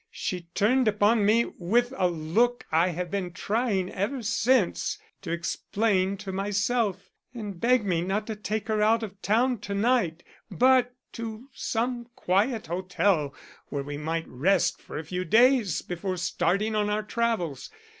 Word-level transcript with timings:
She 0.09 0.47
turned 0.55 0.87
upon 0.87 1.27
me 1.27 1.45
with 1.59 1.93
a 1.95 2.07
look 2.07 2.65
I 2.71 2.87
have 2.87 3.11
been 3.11 3.33
trying 3.33 3.91
ever 3.91 4.23
since 4.23 4.97
to 5.21 5.29
explain 5.29 6.17
to 6.17 6.31
myself, 6.31 7.11
and 7.35 7.61
begged 7.61 7.85
me 7.85 8.01
not 8.01 8.25
to 8.25 8.35
take 8.35 8.67
her 8.67 8.81
out 8.81 9.03
of 9.03 9.21
town 9.21 9.59
to 9.59 9.75
night 9.75 10.23
but 10.49 10.95
to 11.13 11.49
some 11.53 12.07
quiet 12.15 12.65
hotel 12.65 13.35
where 13.69 13.83
we 13.83 13.95
might 13.97 14.27
rest 14.27 14.81
for 14.81 14.97
a 14.97 15.03
few 15.03 15.23
days 15.23 15.83
before 15.83 16.17
starting 16.17 16.73
on 16.75 16.89
our 16.89 17.03
travels. 17.03 17.69